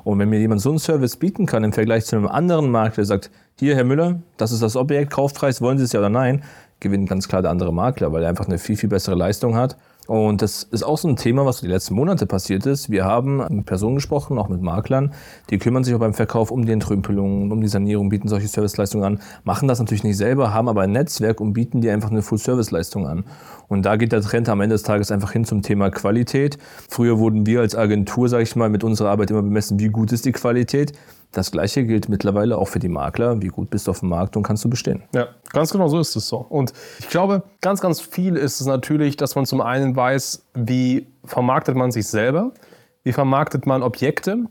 Und 0.05 0.19
wenn 0.19 0.29
mir 0.29 0.41
jemand 0.41 0.61
so 0.61 0.70
einen 0.70 0.79
Service 0.79 1.17
bieten 1.17 1.46
kann 1.46 1.64
im 1.64 1.73
Vergleich 1.73 2.05
zu 2.05 2.17
einem 2.17 2.26
anderen 2.26 2.70
Makler, 2.70 2.94
der 2.94 3.05
sagt, 3.06 3.31
hier, 3.58 3.76
Herr 3.76 3.85
Müller, 3.85 4.20
das 4.37 4.50
ist 4.50 4.62
das 4.62 4.75
Objekt, 4.75 5.12
Kaufpreis, 5.12 5.61
wollen 5.61 5.79
Sie 5.79 5.85
es 5.85 5.93
ja 5.93 6.00
oder 6.00 6.11
nein, 6.11 6.43
gewinnt 6.84 7.08
ganz 7.08 7.26
klar 7.26 7.42
der 7.42 7.50
andere 7.50 7.75
Makler, 7.75 8.12
weil 8.12 8.22
er 8.22 8.28
einfach 8.28 8.46
eine 8.46 8.58
viel, 8.58 8.76
viel 8.76 8.88
bessere 8.88 9.16
Leistung 9.16 9.56
hat. 9.56 9.76
Und 10.06 10.42
das 10.42 10.64
ist 10.64 10.82
auch 10.82 10.98
so 10.98 11.08
ein 11.08 11.16
Thema, 11.16 11.46
was 11.46 11.60
die 11.60 11.66
letzten 11.66 11.94
Monate 11.94 12.26
passiert 12.26 12.66
ist. 12.66 12.90
Wir 12.90 13.06
haben 13.06 13.38
mit 13.48 13.64
Personen 13.64 13.94
gesprochen, 13.94 14.38
auch 14.38 14.50
mit 14.50 14.60
Maklern, 14.60 15.14
die 15.48 15.58
kümmern 15.58 15.82
sich 15.82 15.94
auch 15.94 15.98
beim 15.98 16.12
Verkauf 16.12 16.50
um 16.50 16.66
die 16.66 16.72
Entrümpelung, 16.72 17.50
um 17.50 17.60
die 17.62 17.69
Sanierung, 17.69 18.10
bieten 18.10 18.28
solche 18.28 18.46
Serviceleistungen 18.46 19.06
an, 19.06 19.20
machen 19.44 19.66
das 19.66 19.78
natürlich 19.78 20.04
nicht 20.04 20.19
selber, 20.19 20.52
haben 20.52 20.69
aber 20.69 20.82
ein 20.82 20.92
Netzwerk 20.92 21.40
und 21.40 21.54
bieten 21.54 21.81
dir 21.81 21.94
einfach 21.94 22.10
eine 22.10 22.20
Full-Service-Leistung 22.20 23.06
an. 23.06 23.25
Und 23.69 23.86
da 23.86 23.96
geht 23.96 24.12
der 24.12 24.20
Trend 24.20 24.48
am 24.50 24.60
Ende 24.60 24.75
des 24.75 24.82
Tages 24.82 25.10
einfach 25.10 25.32
hin 25.32 25.46
zum 25.46 25.62
Thema 25.62 25.90
Qualität. 25.90 26.58
Früher 26.90 27.19
wurden 27.19 27.46
wir 27.46 27.60
als 27.60 27.75
Agentur, 27.75 28.28
sage 28.28 28.42
ich 28.42 28.54
mal, 28.56 28.69
mit 28.69 28.84
unserer 28.84 29.08
Arbeit 29.08 29.31
immer 29.31 29.42
bemessen, 29.42 29.81
wie 29.81 29.88
gut 29.88 30.12
ist 30.12 30.26
die 30.26 30.32
Qualität. 30.32 30.92
Das 31.34 31.50
gleiche 31.50 31.84
gilt 31.84 32.08
mittlerweile 32.08 32.56
auch 32.58 32.69
für 32.69 32.78
die 32.78 32.88
Makler. 32.88 33.42
Wie 33.42 33.48
gut 33.48 33.69
bist 33.69 33.86
du 33.86 33.90
auf 33.90 34.00
dem 34.00 34.08
Markt 34.08 34.36
und 34.36 34.44
kannst 34.44 34.64
du 34.64 34.70
bestehen? 34.70 35.02
Ja, 35.12 35.28
ganz 35.52 35.72
genau 35.72 35.88
so 35.88 35.98
ist 35.98 36.14
es 36.14 36.28
so. 36.28 36.38
Und 36.38 36.72
ich 37.00 37.08
glaube, 37.08 37.42
ganz, 37.60 37.81
ganz 37.81 38.00
viel 38.00 38.36
ist 38.36 38.60
es 38.60 38.66
natürlich, 38.66 39.16
dass 39.16 39.34
man 39.34 39.44
zum 39.44 39.60
einen 39.60 39.96
weiß, 39.96 40.46
wie 40.54 41.08
vermarktet 41.25 41.76
man 41.76 41.90
sich 41.90 42.06
selber, 42.06 42.52
wie 43.02 43.12
vermarktet 43.12 43.66
man 43.66 43.82
Objekte, 43.82 44.44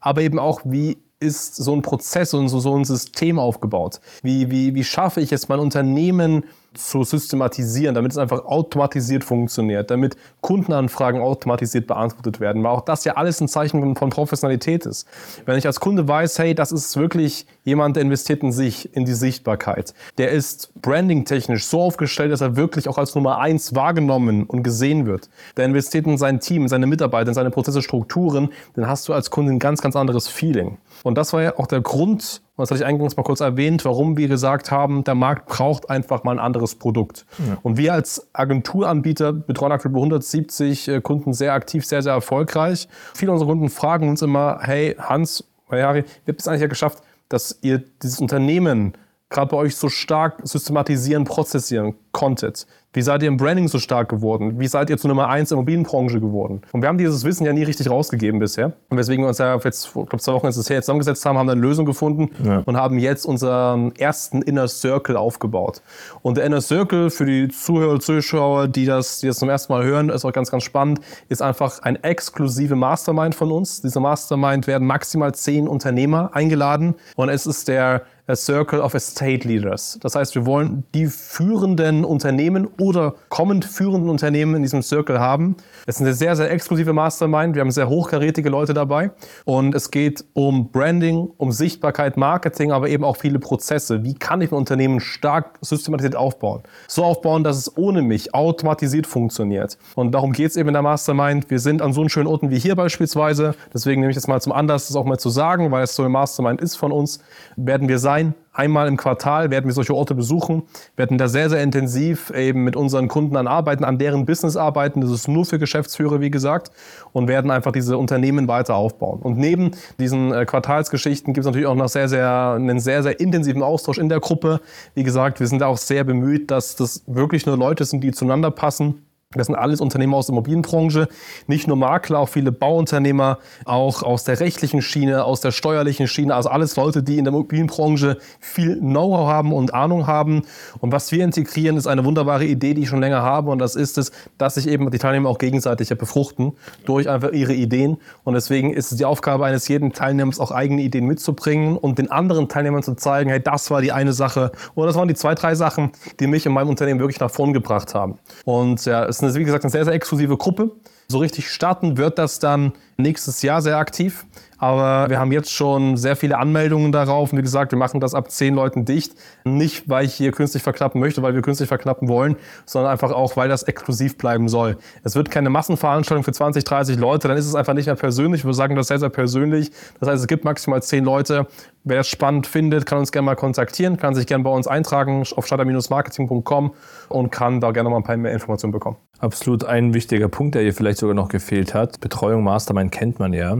aber 0.00 0.22
eben 0.22 0.38
auch, 0.38 0.62
wie 0.64 0.96
ist 1.20 1.56
so 1.56 1.74
ein 1.74 1.82
Prozess 1.82 2.32
und 2.32 2.48
so, 2.48 2.58
so 2.58 2.74
ein 2.74 2.86
System 2.86 3.38
aufgebaut? 3.38 4.00
Wie, 4.22 4.50
wie, 4.50 4.74
wie 4.74 4.84
schaffe 4.84 5.20
ich 5.20 5.32
es, 5.32 5.48
mein 5.48 5.60
Unternehmen 5.60 6.44
zu 6.74 7.02
systematisieren, 7.02 7.94
damit 7.94 8.12
es 8.12 8.18
einfach 8.18 8.44
automatisiert 8.44 9.24
funktioniert, 9.24 9.90
damit 9.90 10.16
Kundenanfragen 10.40 11.20
automatisiert 11.20 11.86
beantwortet 11.86 12.38
werden, 12.38 12.62
weil 12.62 12.70
auch 12.70 12.82
das 12.82 13.04
ja 13.04 13.14
alles 13.14 13.40
ein 13.40 13.48
Zeichen 13.48 13.96
von 13.96 14.10
Professionalität 14.10 14.86
ist. 14.86 15.06
Wenn 15.46 15.58
ich 15.58 15.66
als 15.66 15.80
Kunde 15.80 16.06
weiß, 16.06 16.38
hey, 16.38 16.54
das 16.54 16.70
ist 16.70 16.96
wirklich 16.96 17.46
jemand, 17.64 17.96
der 17.96 18.04
investiert 18.04 18.42
in 18.42 18.52
sich, 18.52 18.94
in 18.94 19.04
die 19.04 19.14
Sichtbarkeit, 19.14 19.94
der 20.18 20.30
ist 20.30 20.70
brandingtechnisch 20.80 21.66
so 21.66 21.80
aufgestellt, 21.82 22.30
dass 22.30 22.40
er 22.40 22.56
wirklich 22.56 22.88
auch 22.88 22.98
als 22.98 23.14
Nummer 23.14 23.38
eins 23.38 23.74
wahrgenommen 23.74 24.44
und 24.44 24.62
gesehen 24.62 25.06
wird, 25.06 25.28
der 25.56 25.64
investiert 25.64 26.06
in 26.06 26.18
sein 26.18 26.38
Team, 26.38 26.62
in 26.62 26.68
seine 26.68 26.86
Mitarbeiter, 26.86 27.28
in 27.28 27.34
seine 27.34 27.50
Prozesse, 27.50 27.82
Strukturen, 27.82 28.50
dann 28.74 28.86
hast 28.86 29.08
du 29.08 29.12
als 29.12 29.30
Kunde 29.30 29.52
ein 29.52 29.58
ganz, 29.58 29.80
ganz 29.82 29.96
anderes 29.96 30.28
Feeling. 30.28 30.78
Und 31.02 31.16
das 31.16 31.32
war 31.32 31.42
ja 31.42 31.58
auch 31.58 31.66
der 31.66 31.80
Grund, 31.80 32.42
und 32.56 32.62
das 32.62 32.70
hatte 32.70 32.82
ich 32.82 32.86
eingangs 32.86 33.16
mal 33.16 33.22
kurz 33.22 33.40
erwähnt, 33.40 33.84
warum 33.84 34.16
wir 34.16 34.28
gesagt 34.28 34.70
haben, 34.70 35.04
der 35.04 35.14
Markt 35.14 35.46
braucht 35.48 35.88
einfach 35.88 36.24
mal 36.24 36.32
ein 36.32 36.38
anderes 36.38 36.74
Produkt. 36.74 37.24
Ja. 37.38 37.58
Und 37.62 37.76
wir 37.76 37.94
als 37.94 38.28
Agenturanbieter 38.32 39.32
betreuen 39.32 39.72
aktuell 39.72 39.94
170 39.94 40.88
äh, 40.88 41.00
Kunden 41.00 41.32
sehr 41.32 41.54
aktiv, 41.54 41.86
sehr, 41.86 42.02
sehr 42.02 42.12
erfolgreich. 42.12 42.88
Viele 43.14 43.32
unserer 43.32 43.48
Kunden 43.48 43.70
fragen 43.70 44.08
uns 44.08 44.22
immer, 44.22 44.60
hey 44.62 44.94
Hans, 44.98 45.44
Harry, 45.70 46.04
wie 46.24 46.32
habt 46.32 46.38
ihr 46.38 46.38
es 46.38 46.48
eigentlich 46.48 46.62
ja 46.62 46.66
geschafft, 46.66 47.02
dass 47.28 47.58
ihr 47.62 47.82
dieses 48.02 48.20
Unternehmen 48.20 48.94
gerade 49.30 49.50
bei 49.50 49.56
euch 49.56 49.76
so 49.76 49.88
stark 49.88 50.40
systematisieren, 50.42 51.24
prozessieren 51.24 51.94
konntet? 52.12 52.66
Wie 52.92 53.02
seid 53.02 53.22
ihr 53.22 53.28
im 53.28 53.36
Branding 53.36 53.68
so 53.68 53.78
stark 53.78 54.08
geworden? 54.08 54.58
Wie 54.58 54.66
seid 54.66 54.90
ihr 54.90 54.98
zu 54.98 55.06
Nummer 55.06 55.28
eins 55.28 55.52
in 55.52 55.54
der 55.54 55.58
Immobilienbranche 55.60 56.18
geworden? 56.18 56.62
Und 56.72 56.82
wir 56.82 56.88
haben 56.88 56.98
dieses 56.98 57.22
Wissen 57.24 57.46
ja 57.46 57.52
nie 57.52 57.62
richtig 57.62 57.88
rausgegeben 57.88 58.40
bisher. 58.40 58.72
Und 58.88 58.98
weswegen 58.98 59.22
wir 59.22 59.28
uns 59.28 59.38
ja 59.38 59.56
jetzt, 59.62 59.86
ich 59.86 59.92
glaube, 59.92 60.18
zwei 60.18 60.32
Wochen 60.32 60.48
ist 60.48 60.56
es 60.56 60.68
her, 60.68 60.82
zusammengesetzt 60.82 61.24
haben, 61.24 61.38
haben 61.38 61.46
dann 61.46 61.58
eine 61.58 61.66
Lösung 61.66 61.86
gefunden 61.86 62.30
ja. 62.44 62.64
und 62.66 62.76
haben 62.76 62.98
jetzt 62.98 63.26
unseren 63.26 63.94
ersten 63.94 64.42
Inner 64.42 64.66
Circle 64.66 65.16
aufgebaut. 65.16 65.82
Und 66.22 66.36
der 66.36 66.44
Inner 66.44 66.60
Circle 66.60 67.10
für 67.10 67.26
die 67.26 67.46
Zuhörer, 67.46 68.00
Zuschauer, 68.00 68.66
die 68.66 68.86
das, 68.86 69.20
die 69.20 69.28
das 69.28 69.38
zum 69.38 69.48
ersten 69.48 69.72
Mal 69.72 69.84
hören, 69.84 70.08
ist 70.08 70.24
auch 70.24 70.32
ganz, 70.32 70.50
ganz 70.50 70.64
spannend, 70.64 70.98
ist 71.28 71.42
einfach 71.42 71.82
ein 71.82 71.94
exklusive 72.02 72.74
Mastermind 72.74 73.36
von 73.36 73.52
uns. 73.52 73.82
Diese 73.82 74.00
Mastermind 74.00 74.66
werden 74.66 74.88
maximal 74.88 75.32
zehn 75.32 75.68
Unternehmer 75.68 76.30
eingeladen 76.32 76.96
und 77.14 77.28
es 77.28 77.46
ist 77.46 77.68
der 77.68 78.02
a 78.30 78.36
Circle 78.36 78.80
of 78.80 78.94
Estate 78.94 79.46
Leaders. 79.46 79.98
Das 80.02 80.14
heißt, 80.14 80.34
wir 80.34 80.46
wollen 80.46 80.84
die 80.94 81.06
führenden 81.06 82.04
Unternehmen 82.04 82.68
oder 82.80 83.14
kommend 83.28 83.64
führenden 83.64 84.08
Unternehmen 84.10 84.56
in 84.56 84.62
diesem 84.62 84.82
Circle 84.82 85.20
haben. 85.20 85.56
Es 85.86 85.96
ist 85.96 86.00
eine 86.00 86.14
sehr, 86.14 86.34
sehr 86.34 86.50
exklusive 86.50 86.92
Mastermind. 86.92 87.54
Wir 87.54 87.60
haben 87.60 87.70
sehr 87.70 87.88
hochkarätige 87.88 88.48
Leute 88.48 88.74
dabei. 88.74 89.10
Und 89.44 89.74
es 89.74 89.90
geht 89.90 90.24
um 90.32 90.70
Branding, 90.70 91.30
um 91.36 91.52
Sichtbarkeit, 91.52 92.16
Marketing, 92.16 92.72
aber 92.72 92.88
eben 92.88 93.04
auch 93.04 93.16
viele 93.16 93.38
Prozesse. 93.38 94.02
Wie 94.02 94.14
kann 94.14 94.40
ich 94.40 94.50
ein 94.50 94.56
Unternehmen 94.56 95.00
stark 95.00 95.58
systematisiert 95.60 96.16
aufbauen? 96.16 96.62
So 96.88 97.04
aufbauen, 97.04 97.44
dass 97.44 97.58
es 97.58 97.76
ohne 97.76 98.02
mich 98.02 98.34
automatisiert 98.34 99.06
funktioniert. 99.06 99.76
Und 99.94 100.12
darum 100.12 100.32
geht 100.32 100.50
es 100.50 100.56
eben 100.56 100.68
in 100.68 100.74
der 100.74 100.82
Mastermind. 100.82 101.50
Wir 101.50 101.58
sind 101.58 101.82
an 101.82 101.92
so 101.92 102.08
schönen 102.08 102.26
Orten 102.26 102.50
wie 102.50 102.58
hier 102.58 102.76
beispielsweise. 102.76 103.54
Deswegen 103.74 104.00
nehme 104.00 104.10
ich 104.10 104.16
das 104.16 104.26
mal 104.26 104.40
zum 104.40 104.52
Anlass, 104.52 104.88
das 104.88 104.96
auch 104.96 105.04
mal 105.04 105.18
zu 105.18 105.28
sagen, 105.28 105.70
weil 105.70 105.84
es 105.84 105.94
so 105.94 106.02
ein 106.02 106.10
Mastermind 106.10 106.60
ist 106.60 106.76
von 106.76 106.92
uns, 106.92 107.20
werden 107.56 107.88
wir 107.88 107.98
sein. 107.98 108.34
Einmal 108.60 108.88
im 108.88 108.98
Quartal 108.98 109.50
werden 109.50 109.64
wir 109.64 109.72
solche 109.72 109.94
Orte 109.94 110.14
besuchen, 110.14 110.64
werden 110.94 111.16
da 111.16 111.28
sehr, 111.28 111.48
sehr 111.48 111.62
intensiv 111.62 112.28
eben 112.28 112.62
mit 112.62 112.76
unseren 112.76 113.08
Kunden 113.08 113.36
an 113.36 113.46
arbeiten, 113.46 113.84
an 113.84 113.96
deren 113.96 114.26
Business 114.26 114.54
arbeiten. 114.54 115.00
Das 115.00 115.10
ist 115.10 115.28
nur 115.28 115.46
für 115.46 115.58
Geschäftsführer, 115.58 116.20
wie 116.20 116.30
gesagt, 116.30 116.70
und 117.14 117.26
werden 117.26 117.50
einfach 117.50 117.72
diese 117.72 117.96
Unternehmen 117.96 118.48
weiter 118.48 118.74
aufbauen. 118.74 119.20
Und 119.22 119.38
neben 119.38 119.70
diesen 119.98 120.30
äh, 120.34 120.44
Quartalsgeschichten 120.44 121.32
gibt 121.32 121.40
es 121.40 121.46
natürlich 121.46 121.68
auch 121.68 121.74
noch 121.74 121.88
sehr, 121.88 122.10
sehr, 122.10 122.52
einen 122.54 122.80
sehr, 122.80 123.02
sehr 123.02 123.18
intensiven 123.18 123.62
Austausch 123.62 123.96
in 123.96 124.10
der 124.10 124.20
Gruppe. 124.20 124.60
Wie 124.94 125.04
gesagt, 125.04 125.40
wir 125.40 125.46
sind 125.46 125.60
da 125.60 125.66
auch 125.66 125.78
sehr 125.78 126.04
bemüht, 126.04 126.50
dass 126.50 126.76
das 126.76 127.02
wirklich 127.06 127.46
nur 127.46 127.56
Leute 127.56 127.86
sind, 127.86 128.04
die 128.04 128.12
zueinander 128.12 128.50
passen 128.50 129.06
das 129.36 129.46
sind 129.46 129.54
alles 129.54 129.80
Unternehmer 129.80 130.16
aus 130.16 130.26
der 130.26 130.32
Immobilienbranche, 130.32 131.06
nicht 131.46 131.68
nur 131.68 131.76
Makler, 131.76 132.18
auch 132.18 132.28
viele 132.28 132.50
Bauunternehmer, 132.50 133.38
auch 133.64 134.02
aus 134.02 134.24
der 134.24 134.40
rechtlichen 134.40 134.82
Schiene, 134.82 135.24
aus 135.24 135.40
der 135.40 135.52
steuerlichen 135.52 136.08
Schiene, 136.08 136.34
also 136.34 136.48
alles 136.48 136.74
Leute, 136.74 137.04
die 137.04 137.16
in 137.16 137.26
der 137.26 137.32
Immobilienbranche 137.32 138.18
viel 138.40 138.80
Know-how 138.80 139.28
haben 139.28 139.52
und 139.52 139.72
Ahnung 139.72 140.08
haben. 140.08 140.42
Und 140.80 140.90
was 140.90 141.12
wir 141.12 141.22
integrieren, 141.22 141.76
ist 141.76 141.86
eine 141.86 142.04
wunderbare 142.04 142.44
Idee, 142.44 142.74
die 142.74 142.82
ich 142.82 142.88
schon 142.88 142.98
länger 142.98 143.22
habe 143.22 143.52
und 143.52 143.60
das 143.60 143.76
ist 143.76 143.98
es, 143.98 144.10
dass 144.36 144.56
sich 144.56 144.66
eben 144.66 144.90
die 144.90 144.98
Teilnehmer 144.98 145.28
auch 145.28 145.38
gegenseitig 145.38 145.96
befruchten 145.96 146.54
durch 146.84 147.08
einfach 147.08 147.30
ihre 147.30 147.54
Ideen. 147.54 147.98
Und 148.24 148.34
deswegen 148.34 148.72
ist 148.72 148.90
es 148.90 148.98
die 148.98 149.04
Aufgabe 149.04 149.46
eines 149.46 149.68
jeden 149.68 149.92
Teilnehmers, 149.92 150.40
auch 150.40 150.50
eigene 150.50 150.82
Ideen 150.82 151.06
mitzubringen 151.06 151.76
und 151.76 151.98
den 151.98 152.10
anderen 152.10 152.48
Teilnehmern 152.48 152.82
zu 152.82 152.96
zeigen, 152.96 153.30
hey, 153.30 153.40
das 153.40 153.70
war 153.70 153.80
die 153.80 153.92
eine 153.92 154.12
Sache 154.12 154.50
oder 154.74 154.88
das 154.88 154.96
waren 154.96 155.06
die 155.06 155.14
zwei, 155.14 155.36
drei 155.36 155.54
Sachen, 155.54 155.92
die 156.18 156.26
mich 156.26 156.46
in 156.46 156.52
meinem 156.52 156.68
Unternehmen 156.70 156.98
wirklich 156.98 157.20
nach 157.20 157.30
vorn 157.30 157.52
gebracht 157.52 157.94
haben. 157.94 158.18
Und 158.44 158.84
ja, 158.86 159.04
es 159.04 159.19
ist, 159.22 159.34
eine, 159.34 159.34
wie 159.34 159.44
gesagt, 159.44 159.64
eine 159.64 159.70
sehr, 159.70 159.84
sehr 159.84 159.94
exklusive 159.94 160.36
Gruppe. 160.36 160.72
So 161.08 161.18
richtig 161.18 161.50
starten 161.50 161.96
wird 161.96 162.18
das 162.18 162.38
dann 162.38 162.72
nächstes 162.96 163.42
Jahr 163.42 163.62
sehr 163.62 163.78
aktiv. 163.78 164.26
Aber 164.58 165.08
wir 165.08 165.18
haben 165.18 165.32
jetzt 165.32 165.50
schon 165.52 165.96
sehr 165.96 166.16
viele 166.16 166.36
Anmeldungen 166.36 166.92
darauf. 166.92 167.32
Und 167.32 167.38
wie 167.38 167.42
gesagt, 167.42 167.72
wir 167.72 167.78
machen 167.78 167.98
das 167.98 168.14
ab 168.14 168.30
zehn 168.30 168.54
Leuten 168.54 168.84
dicht. 168.84 169.14
Nicht, 169.44 169.88
weil 169.88 170.04
ich 170.04 170.14
hier 170.14 170.32
künstlich 170.32 170.62
verknappen 170.62 171.00
möchte, 171.00 171.22
weil 171.22 171.34
wir 171.34 171.40
künstlich 171.40 171.68
verknappen 171.68 172.08
wollen, 172.08 172.36
sondern 172.66 172.92
einfach 172.92 173.10
auch, 173.10 173.36
weil 173.36 173.48
das 173.48 173.62
exklusiv 173.62 174.18
bleiben 174.18 174.48
soll. 174.48 174.76
Es 175.02 175.16
wird 175.16 175.30
keine 175.30 175.48
Massenveranstaltung 175.48 176.24
für 176.24 176.32
20, 176.32 176.62
30 176.62 176.98
Leute, 176.98 177.28
dann 177.28 177.38
ist 177.38 177.46
es 177.46 177.54
einfach 177.54 177.72
nicht 177.72 177.86
mehr 177.86 177.96
persönlich. 177.96 178.44
Wir 178.44 178.52
sagen 178.52 178.76
das 178.76 178.88
sehr, 178.88 178.98
sehr 178.98 179.08
persönlich. 179.08 179.70
Das 179.98 180.10
heißt, 180.10 180.20
es 180.20 180.28
gibt 180.28 180.44
maximal 180.44 180.82
zehn 180.82 181.04
Leute. 181.04 181.46
Wer 181.82 182.00
es 182.00 182.08
spannend 182.08 182.46
findet, 182.46 182.84
kann 182.84 182.98
uns 182.98 183.10
gerne 183.10 183.24
mal 183.24 183.36
kontaktieren, 183.36 183.96
kann 183.96 184.14
sich 184.14 184.26
gerne 184.26 184.44
bei 184.44 184.50
uns 184.50 184.66
eintragen 184.66 185.24
auf 185.34 185.46
starter-marketing.com 185.46 186.74
und 187.08 187.30
kann 187.30 187.60
da 187.60 187.70
gerne 187.70 187.88
mal 187.88 187.96
ein 187.96 188.02
paar 188.02 188.18
mehr 188.18 188.32
Informationen 188.32 188.72
bekommen. 188.72 188.98
Absolut 189.20 189.64
ein 189.64 189.92
wichtiger 189.92 190.28
Punkt, 190.28 190.54
der 190.54 190.62
hier 190.62 190.72
vielleicht 190.72 190.98
sogar 190.98 191.14
noch 191.14 191.28
gefehlt 191.28 191.74
hat. 191.74 192.00
Betreuung 192.00 192.42
Mastermind 192.42 192.90
kennt 192.90 193.18
man 193.18 193.34
ja. 193.34 193.58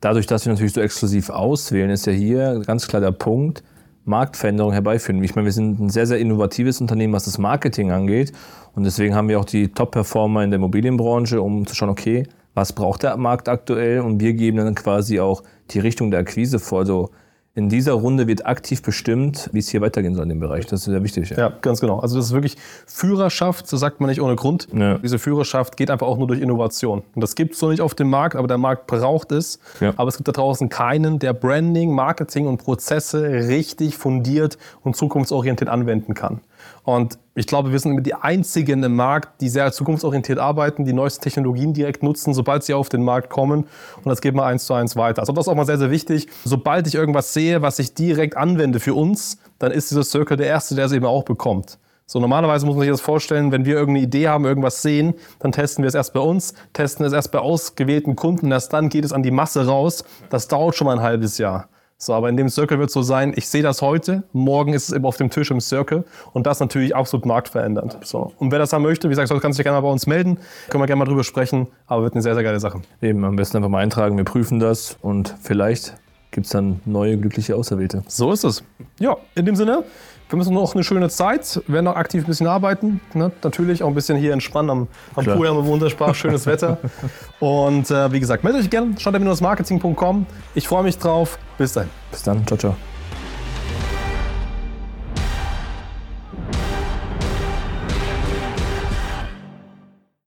Dadurch, 0.00 0.26
dass 0.26 0.44
wir 0.44 0.52
natürlich 0.52 0.72
so 0.72 0.80
exklusiv 0.80 1.30
auswählen, 1.30 1.90
ist 1.90 2.06
ja 2.06 2.12
hier 2.12 2.60
ganz 2.66 2.88
klar 2.88 3.00
der 3.00 3.12
Punkt, 3.12 3.62
Marktveränderung 4.04 4.72
herbeiführen. 4.72 5.22
Ich 5.22 5.36
meine, 5.36 5.46
wir 5.46 5.52
sind 5.52 5.78
ein 5.78 5.90
sehr, 5.90 6.06
sehr 6.06 6.18
innovatives 6.18 6.80
Unternehmen, 6.80 7.12
was 7.12 7.24
das 7.24 7.38
Marketing 7.38 7.92
angeht. 7.92 8.32
Und 8.74 8.82
deswegen 8.82 9.14
haben 9.14 9.28
wir 9.28 9.38
auch 9.38 9.44
die 9.44 9.68
Top-Performer 9.68 10.42
in 10.42 10.50
der 10.50 10.58
Immobilienbranche, 10.58 11.40
um 11.40 11.66
zu 11.66 11.76
schauen, 11.76 11.88
okay, 11.88 12.24
was 12.54 12.72
braucht 12.72 13.04
der 13.04 13.16
Markt 13.16 13.48
aktuell? 13.48 14.00
Und 14.00 14.20
wir 14.20 14.32
geben 14.34 14.56
dann 14.56 14.74
quasi 14.74 15.20
auch 15.20 15.44
die 15.70 15.78
Richtung 15.78 16.10
der 16.10 16.20
Akquise 16.20 16.58
vor. 16.58 16.80
Also 16.80 17.10
in 17.56 17.70
dieser 17.70 17.94
Runde 17.94 18.26
wird 18.26 18.44
aktiv 18.44 18.82
bestimmt, 18.82 19.48
wie 19.50 19.60
es 19.60 19.68
hier 19.68 19.80
weitergehen 19.80 20.14
soll 20.14 20.24
in 20.24 20.28
dem 20.28 20.40
Bereich. 20.40 20.66
Das 20.66 20.80
ist 20.80 20.84
sehr 20.84 21.02
wichtig. 21.02 21.30
Ja. 21.30 21.38
ja, 21.38 21.52
ganz 21.62 21.80
genau. 21.80 22.00
Also 22.00 22.16
das 22.18 22.26
ist 22.26 22.32
wirklich 22.32 22.58
Führerschaft, 22.86 23.66
so 23.66 23.78
sagt 23.78 23.98
man 23.98 24.10
nicht 24.10 24.20
ohne 24.20 24.36
Grund. 24.36 24.68
Ja. 24.74 24.98
Diese 24.98 25.18
Führerschaft 25.18 25.78
geht 25.78 25.90
einfach 25.90 26.06
auch 26.06 26.18
nur 26.18 26.26
durch 26.26 26.42
Innovation. 26.42 27.02
Und 27.14 27.20
das 27.22 27.34
gibt 27.34 27.54
es 27.54 27.58
so 27.58 27.70
nicht 27.70 27.80
auf 27.80 27.94
dem 27.94 28.10
Markt, 28.10 28.36
aber 28.36 28.46
der 28.46 28.58
Markt 28.58 28.86
braucht 28.86 29.32
es. 29.32 29.58
Ja. 29.80 29.94
Aber 29.96 30.08
es 30.08 30.18
gibt 30.18 30.28
da 30.28 30.32
draußen 30.32 30.68
keinen, 30.68 31.18
der 31.18 31.32
Branding, 31.32 31.94
Marketing 31.94 32.46
und 32.46 32.58
Prozesse 32.58 33.22
richtig 33.48 33.96
fundiert 33.96 34.58
und 34.82 34.94
zukunftsorientiert 34.94 35.70
anwenden 35.70 36.12
kann. 36.12 36.40
Und 36.84 37.18
ich 37.36 37.46
glaube, 37.46 37.70
wir 37.70 37.78
sind 37.78 38.02
die 38.04 38.14
einzigen 38.14 38.82
im 38.82 38.96
Markt, 38.96 39.42
die 39.42 39.50
sehr 39.50 39.70
zukunftsorientiert 39.70 40.38
arbeiten, 40.38 40.86
die 40.86 40.94
neuesten 40.94 41.22
Technologien 41.22 41.74
direkt 41.74 42.02
nutzen, 42.02 42.32
sobald 42.32 42.64
sie 42.64 42.72
auf 42.72 42.88
den 42.88 43.04
Markt 43.04 43.28
kommen. 43.28 43.66
Und 43.96 44.06
das 44.06 44.22
geht 44.22 44.34
mal 44.34 44.46
eins 44.46 44.64
zu 44.64 44.72
eins 44.72 44.96
weiter. 44.96 45.20
Also 45.20 45.34
das 45.34 45.44
ist 45.44 45.48
auch 45.48 45.54
mal 45.54 45.66
sehr, 45.66 45.76
sehr 45.76 45.90
wichtig. 45.90 46.28
Sobald 46.44 46.86
ich 46.86 46.94
irgendwas 46.94 47.34
sehe, 47.34 47.60
was 47.60 47.78
ich 47.78 47.92
direkt 47.92 48.38
anwende 48.38 48.80
für 48.80 48.94
uns, 48.94 49.38
dann 49.58 49.70
ist 49.70 49.90
dieser 49.90 50.02
Circle 50.02 50.38
der 50.38 50.46
Erste, 50.46 50.74
der 50.74 50.86
es 50.86 50.92
eben 50.92 51.04
auch 51.04 51.24
bekommt. 51.24 51.78
So, 52.06 52.20
normalerweise 52.20 52.64
muss 52.64 52.76
man 52.76 52.82
sich 52.82 52.90
das 52.90 53.00
vorstellen, 53.02 53.52
wenn 53.52 53.66
wir 53.66 53.74
irgendeine 53.74 54.06
Idee 54.06 54.28
haben, 54.28 54.46
irgendwas 54.46 54.80
sehen, 54.80 55.14
dann 55.40 55.52
testen 55.52 55.82
wir 55.82 55.88
es 55.88 55.94
erst 55.94 56.14
bei 56.14 56.20
uns, 56.20 56.54
testen 56.72 57.04
es 57.04 57.12
erst 57.12 57.32
bei 57.32 57.40
ausgewählten 57.40 58.16
Kunden, 58.16 58.50
erst 58.50 58.72
dann 58.72 58.88
geht 58.88 59.04
es 59.04 59.12
an 59.12 59.22
die 59.22 59.32
Masse 59.32 59.66
raus. 59.66 60.04
Das 60.30 60.48
dauert 60.48 60.76
schon 60.76 60.86
mal 60.86 60.96
ein 60.96 61.02
halbes 61.02 61.36
Jahr. 61.36 61.68
So, 61.98 62.12
aber 62.12 62.28
in 62.28 62.36
dem 62.36 62.50
Circle 62.50 62.78
wird 62.78 62.88
es 62.88 62.92
so 62.92 63.00
sein, 63.00 63.32
ich 63.36 63.48
sehe 63.48 63.62
das 63.62 63.80
heute, 63.80 64.24
morgen 64.32 64.74
ist 64.74 64.90
es 64.90 64.94
eben 64.94 65.06
auf 65.06 65.16
dem 65.16 65.30
Tisch 65.30 65.50
im 65.50 65.60
Circle 65.60 66.04
und 66.34 66.46
das 66.46 66.60
natürlich 66.60 66.94
absolut 66.94 67.24
marktverändernd. 67.24 67.96
So. 68.02 68.32
Und 68.38 68.52
wer 68.52 68.58
das 68.58 68.74
haben 68.74 68.82
möchte, 68.82 69.08
wie 69.08 69.14
gesagt, 69.14 69.40
kann 69.40 69.54
sich 69.54 69.64
gerne 69.64 69.78
mal 69.78 69.86
bei 69.86 69.92
uns 69.92 70.06
melden, 70.06 70.38
können 70.68 70.82
wir 70.82 70.86
gerne 70.86 70.98
mal 70.98 71.06
drüber 71.06 71.24
sprechen, 71.24 71.68
aber 71.86 72.02
wird 72.02 72.12
eine 72.12 72.20
sehr, 72.20 72.34
sehr 72.34 72.44
geile 72.44 72.60
Sache. 72.60 72.82
Eben, 73.00 73.24
am 73.24 73.36
besten 73.36 73.56
einfach 73.56 73.70
mal 73.70 73.82
eintragen, 73.82 74.18
wir 74.18 74.24
prüfen 74.24 74.58
das 74.58 74.98
und 75.00 75.34
vielleicht 75.40 75.94
gibt 76.36 76.46
es 76.46 76.52
dann 76.52 76.80
neue 76.84 77.16
glückliche 77.16 77.56
Auserwählte. 77.56 78.02
So 78.08 78.30
ist 78.30 78.44
es. 78.44 78.62
Ja, 79.00 79.16
in 79.34 79.46
dem 79.46 79.56
Sinne, 79.56 79.84
wir 80.28 80.36
müssen 80.36 80.52
noch 80.52 80.74
eine 80.74 80.84
schöne 80.84 81.08
Zeit, 81.08 81.62
werden 81.66 81.86
noch 81.86 81.96
aktiv 81.96 82.24
ein 82.24 82.26
bisschen 82.26 82.46
arbeiten. 82.46 83.00
Ne? 83.14 83.32
Natürlich 83.42 83.82
auch 83.82 83.88
ein 83.88 83.94
bisschen 83.94 84.18
hier 84.18 84.34
entspannen 84.34 84.70
am, 84.70 84.88
am 85.14 85.24
Pool, 85.24 85.48
haben 85.48 85.56
wir 85.56 85.64
wunderbar 85.64 86.12
schönes 86.14 86.44
Wetter. 86.44 86.76
Und 87.40 87.90
äh, 87.90 88.12
wie 88.12 88.20
gesagt, 88.20 88.44
meldet 88.44 88.64
euch 88.64 88.70
gerne, 88.70 88.94
schaut 88.98 89.18
marketing.com. 89.40 90.26
Ich 90.54 90.68
freue 90.68 90.82
mich 90.82 90.98
drauf. 90.98 91.38
Bis 91.56 91.72
dann. 91.72 91.88
Bis 92.10 92.22
dann. 92.22 92.46
Ciao, 92.46 92.58
ciao. 92.58 92.76